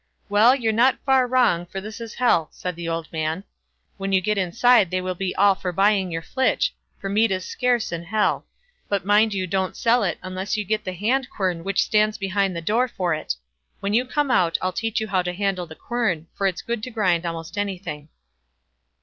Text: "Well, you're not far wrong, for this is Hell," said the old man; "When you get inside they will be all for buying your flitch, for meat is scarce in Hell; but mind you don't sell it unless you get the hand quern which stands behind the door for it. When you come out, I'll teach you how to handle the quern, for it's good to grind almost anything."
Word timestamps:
"Well, 0.29 0.55
you're 0.55 0.73
not 0.73 0.97
far 1.05 1.27
wrong, 1.27 1.67
for 1.67 1.79
this 1.79 2.01
is 2.01 2.15
Hell," 2.15 2.49
said 2.51 2.75
the 2.75 2.89
old 2.89 3.11
man; 3.13 3.43
"When 3.97 4.11
you 4.11 4.19
get 4.19 4.35
inside 4.35 4.89
they 4.89 4.99
will 4.99 5.13
be 5.13 5.35
all 5.35 5.53
for 5.53 5.71
buying 5.71 6.09
your 6.11 6.23
flitch, 6.23 6.73
for 6.99 7.07
meat 7.07 7.29
is 7.29 7.45
scarce 7.45 7.91
in 7.91 8.05
Hell; 8.05 8.47
but 8.89 9.05
mind 9.05 9.35
you 9.35 9.45
don't 9.45 9.77
sell 9.77 10.01
it 10.03 10.17
unless 10.23 10.57
you 10.57 10.65
get 10.65 10.85
the 10.85 10.93
hand 10.93 11.29
quern 11.29 11.63
which 11.63 11.83
stands 11.83 12.17
behind 12.17 12.55
the 12.55 12.61
door 12.61 12.87
for 12.87 13.13
it. 13.13 13.35
When 13.79 13.93
you 13.93 14.03
come 14.03 14.31
out, 14.31 14.57
I'll 14.59 14.73
teach 14.73 14.99
you 14.99 15.05
how 15.07 15.21
to 15.21 15.33
handle 15.33 15.67
the 15.67 15.75
quern, 15.75 16.25
for 16.33 16.47
it's 16.47 16.63
good 16.63 16.81
to 16.81 16.89
grind 16.89 17.23
almost 17.23 17.55
anything." 17.55 18.09